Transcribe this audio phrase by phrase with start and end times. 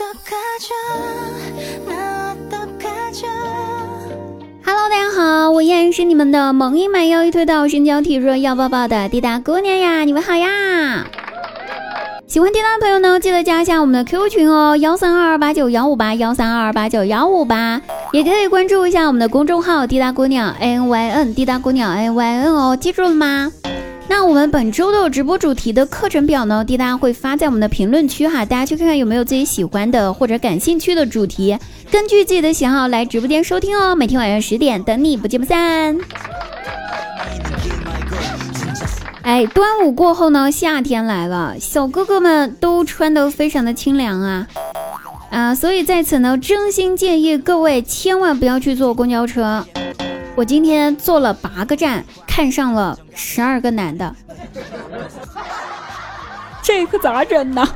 [0.00, 0.14] Hello，
[4.88, 11.04] 大家好，我依然是你们的萌一满腰一推到身娇体弱要抱抱的滴答姑娘呀，你们好呀！
[12.28, 23.50] 喜欢滴答的朋友呢，记得加一下我们的 QQ 群哦，幺三二二八九幺五八幺三二二八九幺五八，也可以关注一下我们的公众号滴答姑娘 N Y N 滴答姑娘 N Y N 哦，记住了吗？
[24.10, 31.56] 那我们本周的直播主题的课程表呢，滴答会发在我们的评论区哈，大家去看看有没有自己喜欢的或者感兴趣的主题，
[31.90, 33.94] 根据自己的喜好来直播间收听哦。
[33.94, 35.96] 每天晚上十点等你，不见不散。
[39.22, 44.46] 哎，端午过后呢，夏天来了，小哥哥们都穿得非常的清凉啊
[45.30, 49.66] 啊，所以在此呢，真心建议各位千万不要去坐公交车。
[50.38, 54.14] 我今天坐了八个站，看上了十二个男的，
[56.62, 57.66] 这可咋整呢？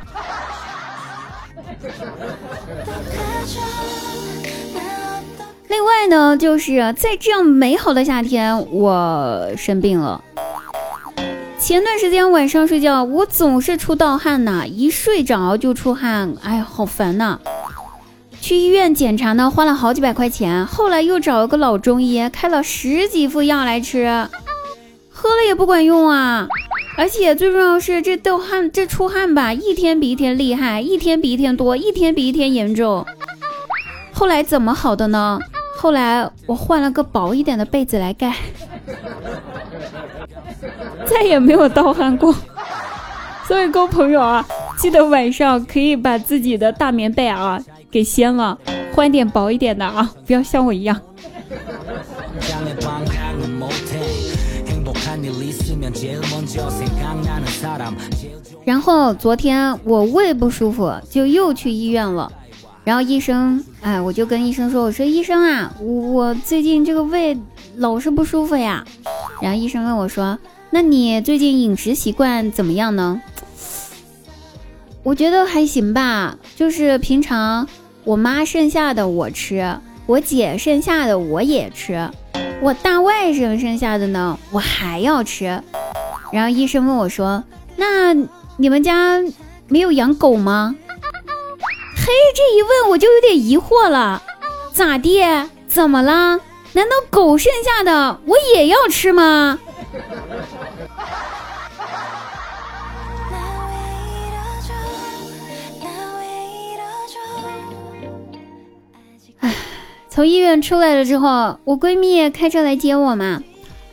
[5.66, 10.22] 另外呢，就是在这样美好的夏天，我生病了。
[11.58, 17.40] 前段时间晚上睡觉，我总是出盗汗呐，一睡着就出汗，哎呀，好烦呐！
[18.42, 20.66] 去医院检查呢，花了好几百块钱。
[20.66, 24.26] 后来又找了个老中医，开了十几副药来吃，
[25.08, 26.48] 喝了也不管用啊！
[26.98, 33.06] 而且最重要是这盗汗，这出汗吧，一天比一天厉害，一天比一天多，一天比一天严重。
[34.12, 35.38] 后来怎么好的呢？
[35.76, 38.34] 后来我换了个薄一点的被子来盖，
[41.06, 42.34] 再也没有盗汗过。
[43.46, 44.44] 所以各位朋友啊，
[44.82, 47.62] 记得晚上可以把自己的大棉被啊。
[47.88, 48.58] 给掀了，
[48.94, 50.10] 换点薄一点的啊！
[50.26, 50.98] 不要像我一样。
[58.64, 62.32] 然后昨天我胃不舒服，就又去医院了。
[62.82, 67.38] 然后医生，哎，我就跟医生说：“我说医生啊，我最近这个胃
[67.76, 68.84] 老是不舒服呀。”
[69.40, 70.36] 然后医生问我说
[70.72, 73.22] ：“那你最近饮食习惯怎么样呢？”
[75.04, 77.68] 我觉得还行吧，就是平常。
[78.04, 82.10] 我妈剩下的我吃，我姐剩下的我也吃，
[82.60, 85.62] 我大外甥剩下的呢，我还要吃。
[86.32, 87.42] 然后医生问我说
[87.76, 88.14] ：“那
[88.56, 89.20] 你们家
[89.68, 90.74] 没有养狗吗？”
[91.96, 94.22] 嘿，这一问我就有点疑惑了，
[94.72, 95.20] 咋地？
[95.68, 96.38] 怎么了？
[96.74, 99.58] 难道狗剩下的我也要吃吗？
[110.14, 113.42] 从医院出来了之后，我闺蜜开车来接我嘛。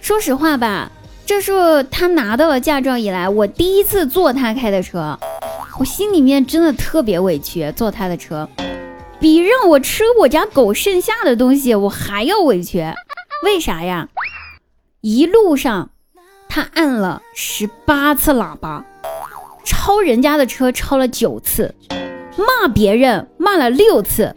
[0.02, 0.92] 说实话吧，
[1.26, 5.18] 这是她拿到了驾照以来我第一次坐她开的车，
[5.80, 8.50] 我心里面真的特别委屈，坐她的车
[9.18, 12.86] 比让我吃我家狗剩下的东西我还要委屈。
[13.46, 14.10] 为啥呀？
[15.00, 15.90] 一路上
[16.50, 18.84] 她按了十八次喇叭，
[19.64, 21.74] 超人家的车超了九次，
[22.36, 24.36] 骂别人骂了六次，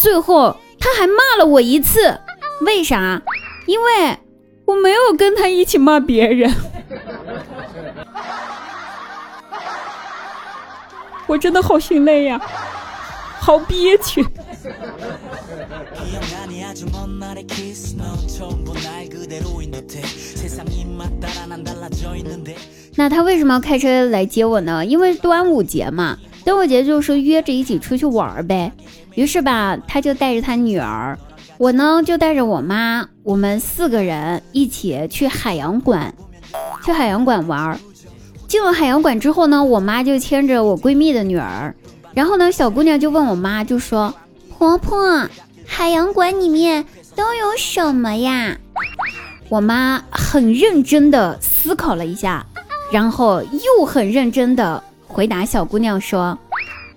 [0.00, 0.56] 最后。
[0.84, 2.20] 他还骂了我一次，
[2.60, 3.22] 为啥？
[3.64, 4.18] 因为
[4.66, 6.52] 我没有跟他一起骂别人，
[11.26, 12.38] 我真的好心累呀，
[13.40, 14.22] 好憋屈。
[22.96, 24.84] 那他为什么要开车来接我呢？
[24.84, 28.70] 因为端午节嘛，端午节就是约着一起出去玩呗。
[29.14, 31.18] 于是吧，他就带着他女儿，
[31.56, 36.12] 我呢就带着我妈，我们四个人一起去海洋馆，
[36.84, 37.78] 去海洋馆玩。
[38.48, 41.74] 进了海洋馆之后呢，我妈就牵着我闺蜜的女儿，
[42.12, 44.14] 然后呢，小姑娘就问我妈，就说
[44.58, 45.28] ：“婆婆，
[45.66, 46.84] 海洋馆里面
[47.16, 48.56] 都有什么呀？”
[49.48, 52.44] 我妈很认真的思考了一下，
[52.92, 56.36] 然后又很认真的回答小姑娘说：“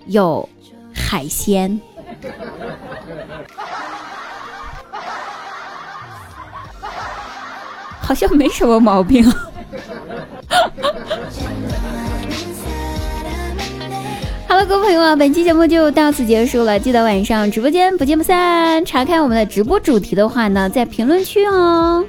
[0.07, 0.47] 有
[0.93, 1.79] 海鲜。”
[8.01, 9.29] 好像没什么毛病。
[14.47, 16.79] 好了，各位朋友啊，本期节目就到此结束了。
[16.79, 18.83] 记得晚上直播间不见不散。
[18.85, 22.05] 查看我们的直播主题的话呢，在评论区哦。